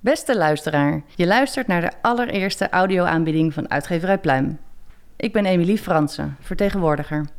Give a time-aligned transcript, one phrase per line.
[0.00, 4.58] Beste luisteraar, je luistert naar de allereerste audioaanbieding van Uitgeverij Pluim.
[5.16, 7.35] Ik ben Emilie Fransen, vertegenwoordiger.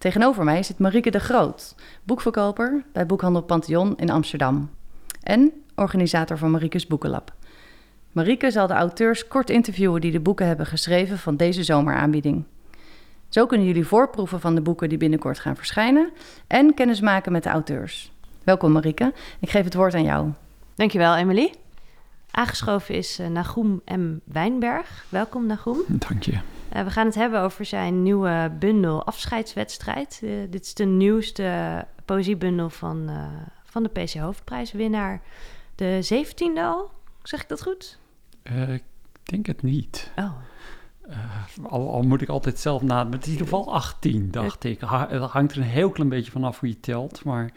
[0.00, 4.70] Tegenover mij zit Marieke de Groot, boekverkoper bij Boekhandel Pantheon in Amsterdam.
[5.22, 7.32] En organisator van Marieke's Boekenlab.
[8.12, 12.44] Marieke zal de auteurs kort interviewen die de boeken hebben geschreven van deze zomeraanbieding.
[13.28, 16.10] Zo kunnen jullie voorproeven van de boeken die binnenkort gaan verschijnen
[16.46, 18.12] en kennis maken met de auteurs.
[18.44, 20.30] Welkom Marieke, ik geef het woord aan jou.
[20.74, 21.54] Dankjewel Emily.
[22.30, 24.16] Aangeschoven is uh, Nagoem M.
[24.24, 25.04] Wijnberg.
[25.08, 25.80] Welkom Nagoem.
[25.88, 26.38] Dank je.
[26.76, 30.20] Uh, we gaan het hebben over zijn nieuwe bundel Afscheidswedstrijd.
[30.24, 33.10] Uh, dit is de nieuwste poëziebundel van,
[33.64, 35.22] van de PC Hoofdprijswinnaar.
[35.74, 36.90] De 17e al,
[37.22, 37.98] zeg ik dat goed?
[38.68, 38.82] ik
[39.22, 40.12] denk het niet.
[40.16, 40.32] Oh.
[41.62, 43.08] Al, al, moet ik altijd zelf na.
[43.10, 44.80] Het is in ieder geval 18, dacht ik.
[44.80, 47.50] Het hangt er een heel klein beetje vanaf hoe je telt, maar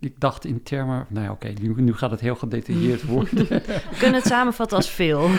[0.00, 3.48] ik dacht in termen, nou ja, oké, nu, nu, gaat het heel gedetailleerd worden.
[3.48, 5.28] We kunnen het samenvatten als veel.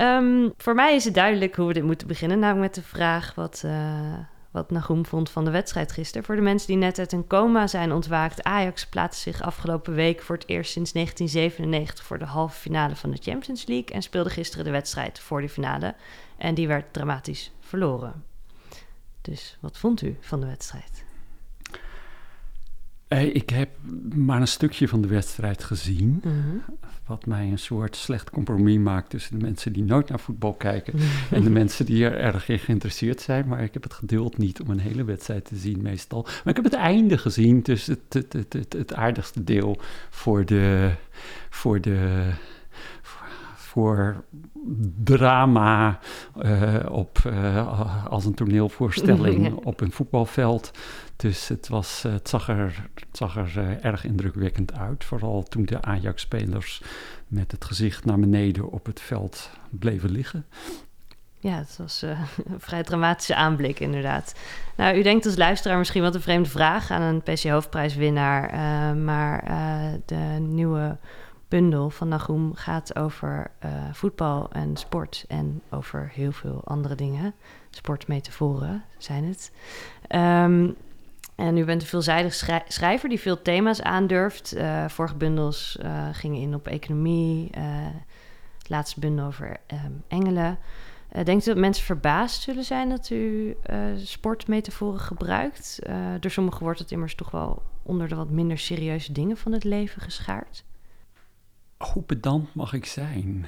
[0.00, 3.34] um, voor mij is het duidelijk hoe we dit moeten beginnen, namelijk met de vraag
[3.34, 4.18] wat, uh,
[4.50, 6.24] wat Nagoem vond van de wedstrijd gisteren.
[6.24, 10.22] Voor de mensen die net uit een coma zijn ontwaakt, Ajax plaatste zich afgelopen week
[10.22, 14.30] voor het eerst sinds 1997 voor de halve finale van de Champions League en speelde
[14.30, 15.94] gisteren de wedstrijd voor de finale.
[16.36, 18.24] En die werd dramatisch verloren.
[19.20, 21.04] Dus wat vond u van de wedstrijd?
[23.18, 23.68] Ik heb
[24.14, 26.20] maar een stukje van de wedstrijd gezien.
[26.24, 26.56] Mhm.
[27.06, 30.94] Wat mij een soort slecht compromis maakt tussen de mensen die nooit naar voetbal kijken
[31.30, 33.48] en de mensen die er erg in geïnteresseerd zijn.
[33.48, 36.22] Maar ik heb het geduld niet om een hele wedstrijd te zien, meestal.
[36.22, 40.44] Maar ik heb het einde gezien, dus het, het, het, het, het aardigste deel voor
[40.44, 40.92] de.
[41.50, 42.30] Voor de
[43.70, 44.24] voor
[45.04, 45.98] drama
[46.42, 50.70] uh, op, uh, als een toneelvoorstelling op een voetbalveld.
[51.16, 55.04] Dus het, was, het zag er, het zag er uh, erg indrukwekkend uit.
[55.04, 56.82] Vooral toen de Ajax-spelers
[57.26, 60.46] met het gezicht naar beneden op het veld bleven liggen.
[61.38, 62.10] Ja, het was uh,
[62.50, 64.34] een vrij dramatische aanblik, inderdaad.
[64.76, 68.52] Nou, u denkt als luisteraar misschien wat een vreemde vraag aan een PC Hoofdprijswinnaar.
[68.52, 70.96] Uh, maar uh, de nieuwe
[71.50, 73.50] bundel van Nagoem gaat over
[73.92, 77.34] voetbal en sport en over heel veel andere dingen.
[77.70, 79.52] Sportmetaforen zijn het.
[80.08, 80.76] Um,
[81.34, 82.34] en u bent een veelzijdig
[82.68, 84.56] schrijver die veel thema's aandurft.
[84.56, 87.50] Uh, vorige bundels uh, gingen in op economie.
[88.58, 90.58] Het laatste bundel over um, engelen.
[91.24, 93.56] denkt u dat mensen verbaasd zullen zijn dat u
[93.96, 95.78] sportmetaforen gebruikt?
[96.20, 99.64] door sommigen wordt het immers toch wel onder de wat minder serieuze dingen van het
[99.64, 100.64] leven geschaard.
[101.80, 103.46] Hoe pedant mag ik zijn?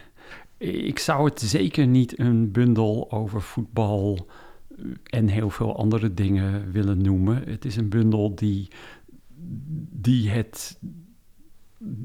[0.56, 4.26] Ik zou het zeker niet een bundel over voetbal
[5.04, 7.42] en heel veel andere dingen willen noemen.
[7.48, 8.68] Het is een bundel die,
[9.90, 10.78] die het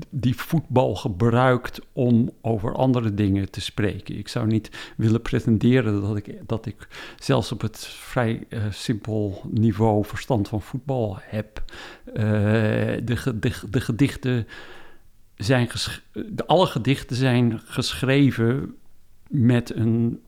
[0.10, 4.18] die voetbal gebruikt om over andere dingen te spreken.
[4.18, 6.88] Ik zou niet willen pretenderen dat ik, dat ik
[7.20, 11.64] zelfs op het vrij uh, simpel niveau verstand van voetbal heb.
[12.08, 14.48] Uh, de, de, de, gedichten
[15.38, 15.70] zijn
[16.12, 18.76] de, alle gedichten zijn geschreven
[19.30, 20.22] met een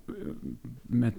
[0.82, 1.14] met,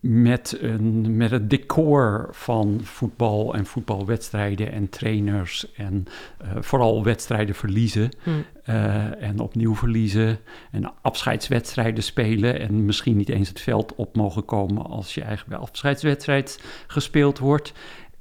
[0.00, 6.04] met, een, met het decor van voetbal en voetbalwedstrijden en trainers en
[6.42, 8.44] uh, vooral wedstrijden verliezen hmm.
[8.68, 10.38] uh, en opnieuw verliezen
[10.70, 15.58] en afscheidswedstrijden spelen en misschien niet eens het veld op mogen komen als je eigen
[15.58, 17.72] afscheidswedstrijd gespeeld wordt.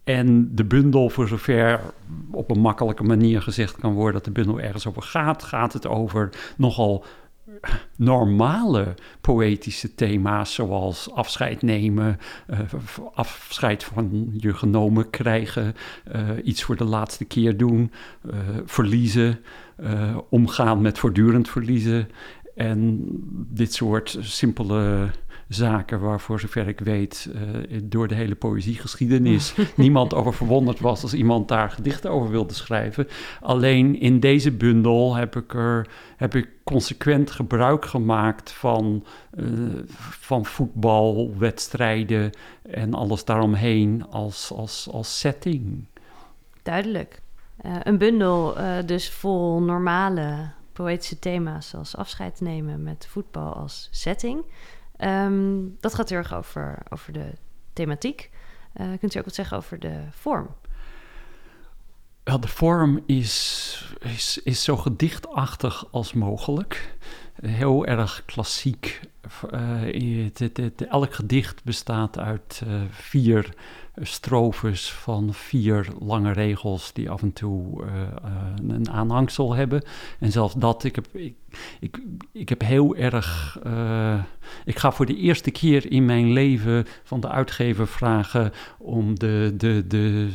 [0.06, 1.80] En de bundel, voor zover
[2.32, 5.88] op een makkelijke manier gezegd kan worden dat de bundel ergens over gaat, gaat het
[5.88, 7.06] over nogal
[7.96, 12.20] normale poëtische thema's, zoals afscheid nemen,
[12.50, 12.60] uh,
[13.14, 15.76] afscheid van je genomen krijgen,
[16.16, 17.92] uh, iets voor de laatste keer doen,
[18.26, 18.34] uh,
[18.66, 19.40] verliezen,
[20.30, 22.08] omgaan met voortdurend verliezen.
[22.56, 23.06] En
[23.50, 25.10] dit soort simpele
[25.48, 31.02] zaken waar voor zover ik weet uh, door de hele poëziegeschiedenis niemand over verwonderd was
[31.02, 33.08] als iemand daar gedichten over wilde schrijven.
[33.42, 35.88] Alleen in deze bundel heb ik er
[36.18, 42.32] heb ik consequent gebruik gemaakt van, uh, van voetbalwedstrijden
[42.62, 45.86] en alles daaromheen als, als, als setting.
[46.64, 47.22] Duidelijk.
[47.66, 48.56] Uh, een bundel
[48.86, 54.46] dus vol normale poëtische thema's zoals afscheid nemen met voetbal als setting.
[54.98, 57.32] Ehm, dat gaat heel erg over, over de
[57.74, 58.32] thematiek.
[58.76, 60.56] Uh, kunt u ook wat zeggen over de vorm?
[62.24, 66.98] Wel, de vorm is, is, is zo gedichtachtig als mogelijk.
[67.42, 69.00] Heel erg klassiek.
[69.54, 73.54] Uh, elk gedicht bestaat uit uh, vier
[74.02, 77.90] strofes van vier lange regels die af en toe uh,
[78.68, 79.84] een aanhangsel hebben.
[80.20, 81.36] En zelfs dat, ik heb, ik,
[81.80, 82.00] ik,
[82.32, 83.60] ik heb heel erg.
[84.66, 89.54] Ik ga voor de eerste keer in mijn leven van de uitgever vragen om de,
[89.58, 90.30] de, de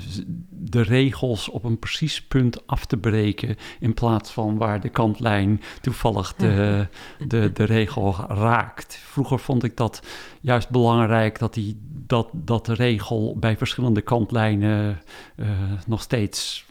[0.71, 3.57] regels op een precies punt af te breken.
[3.81, 6.87] In plaats van waar de kantlijn toevallig de,
[7.27, 8.97] de, de regel raakt.
[9.05, 10.03] Vroeger vond ik dat
[10.41, 11.77] juist belangrijk dat, die,
[12.07, 15.03] dat, dat de regel bij verschillende kantlijnen
[15.37, 15.49] uh,
[15.87, 16.69] nog steeds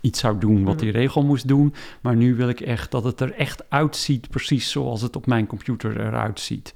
[0.00, 1.74] iets zou doen wat die regel moest doen.
[2.00, 5.46] Maar nu wil ik echt dat het er echt uitziet, precies zoals het op mijn
[5.46, 6.74] computer eruit ziet.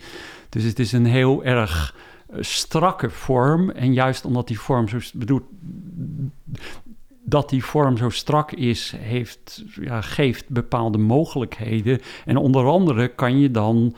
[0.48, 1.94] Dus het is een heel erg
[2.40, 3.70] strakke vorm.
[3.70, 5.44] En juist omdat die vorm zo bedoelt.
[7.26, 12.00] Dat die vorm zo strak is, heeft, ja, geeft bepaalde mogelijkheden.
[12.24, 13.94] En onder andere kan je dan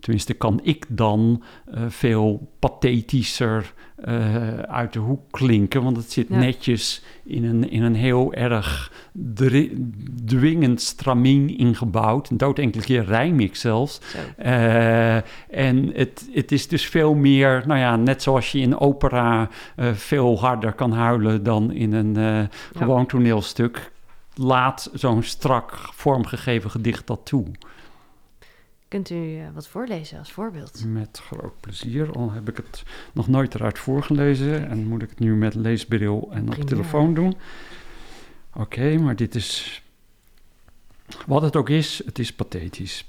[0.00, 1.42] tenminste kan ik dan
[1.74, 3.72] uh, veel pathetischer
[4.04, 6.36] uh, uit de hoek klinken, want het zit ja.
[6.36, 8.92] netjes in een, in een heel erg
[10.26, 12.30] dwingend stramien ingebouwd.
[12.30, 14.00] Een dood enkele keer rijm ik zelfs.
[14.38, 15.16] Uh,
[15.50, 19.48] en het, het is dus veel meer, nou ja, net zoals je in opera
[19.92, 22.48] veel harder kan huilen dan in een ja.
[22.72, 23.92] gewoon toneelstuk.
[24.34, 27.44] Laat zo'n strak vormgegeven gedicht dat toe.
[28.88, 30.84] Kunt u uh, wat voorlezen als voorbeeld?
[30.84, 32.12] Met groot plezier.
[32.12, 32.82] Al heb ik het
[33.12, 37.36] nog nooit eruit voorgelezen en moet ik het nu met leesbril en op telefoon doen.
[38.52, 39.82] Oké, okay, maar dit is.
[41.26, 43.04] Wat het ook is, het is pathetisch.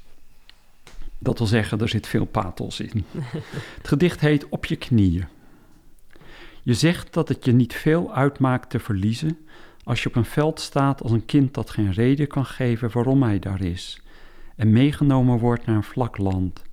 [1.18, 3.06] Dat wil zeggen, er zit veel pathos in.
[3.78, 5.28] het gedicht heet Op je knieën.
[6.64, 9.38] Je zegt dat het je niet veel uitmaakt te verliezen
[9.84, 13.24] als je op een veld staat als een kind dat geen reden kan geven waarom
[13.24, 14.02] hij daar is
[14.60, 16.64] en meegenomen wordt naar een vlak land,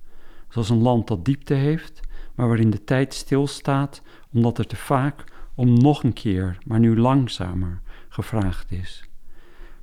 [0.49, 1.99] zoals een land dat diepte heeft,
[2.35, 4.01] maar waarin de tijd stilstaat
[4.33, 5.23] omdat er te vaak
[5.55, 9.03] om nog een keer, maar nu langzamer, gevraagd is.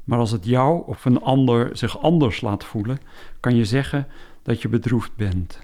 [0.05, 2.99] Maar als het jou of een ander zich anders laat voelen,
[3.41, 4.07] kan je zeggen
[4.43, 5.61] dat je bedroefd bent,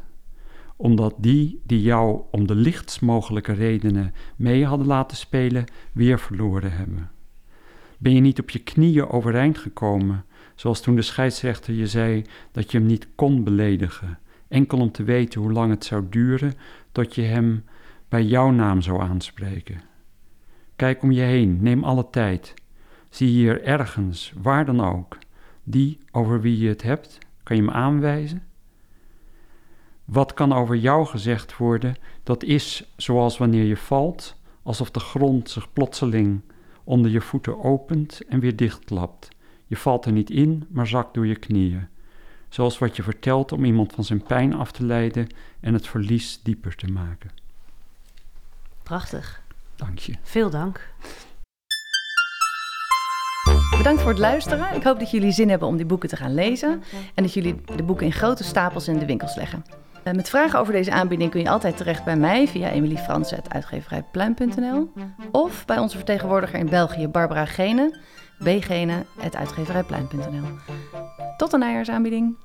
[0.77, 6.73] omdat die die jou om de lichtst mogelijke redenen mee hadden laten spelen, weer verloren
[6.73, 7.11] hebben.
[7.99, 10.25] Ben je niet op je knieën overeind gekomen
[10.61, 14.19] Zoals toen de scheidsrechter je zei dat je hem niet kon beledigen,
[14.49, 16.53] enkel om te weten hoe lang het zou duren
[16.93, 17.65] tot je hem
[18.09, 19.81] bij jouw naam zou aanspreken.
[20.77, 22.55] Kijk om je heen, neem alle tijd.
[23.09, 25.19] Zie hier ergens, waar dan ook,
[25.63, 28.43] die over wie je het hebt, kan je hem aanwijzen?
[30.05, 35.51] Wat kan over jou gezegd worden, dat is zoals wanneer je valt, alsof de grond
[35.51, 36.41] zich plotseling
[36.85, 39.39] onder je voeten opent en weer dichtklapt
[39.71, 41.89] je valt er niet in, maar zakt door je knieën.
[42.49, 45.27] Zoals wat je vertelt om iemand van zijn pijn af te leiden
[45.61, 47.31] en het verlies dieper te maken.
[48.83, 49.43] Prachtig.
[49.77, 50.15] Dank je.
[50.23, 50.89] Veel dank.
[53.77, 54.75] Bedankt voor het luisteren.
[54.75, 56.83] Ik hoop dat jullie zin hebben om die boeken te gaan lezen
[57.15, 59.65] en dat jullie de boeken in grote stapels in de winkels leggen.
[60.03, 64.93] Eh, met vragen over deze aanbieding kun je altijd terecht bij mij via emiliefransen.uitgeverijpluim.nl
[65.31, 67.99] of bij onze vertegenwoordiger in België, Barbara Gene
[68.43, 70.45] bgene.uitgeverijplein.nl.
[71.37, 72.37] Tot de najaarsaanbieding.